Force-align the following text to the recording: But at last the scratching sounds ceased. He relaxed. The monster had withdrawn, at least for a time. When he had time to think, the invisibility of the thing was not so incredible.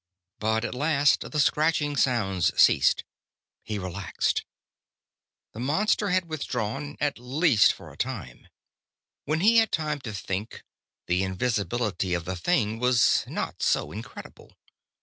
But 0.39 0.65
at 0.65 0.73
last 0.73 1.29
the 1.29 1.39
scratching 1.39 1.95
sounds 1.95 2.59
ceased. 2.59 3.03
He 3.61 3.77
relaxed. 3.77 4.45
The 5.53 5.59
monster 5.59 6.09
had 6.09 6.27
withdrawn, 6.27 6.97
at 6.99 7.19
least 7.19 7.71
for 7.71 7.91
a 7.93 7.97
time. 7.97 8.47
When 9.25 9.41
he 9.41 9.57
had 9.57 9.71
time 9.71 10.01
to 10.01 10.11
think, 10.15 10.63
the 11.05 11.21
invisibility 11.21 12.15
of 12.15 12.25
the 12.25 12.35
thing 12.35 12.79
was 12.79 13.25
not 13.27 13.61
so 13.61 13.91
incredible. 13.91 14.57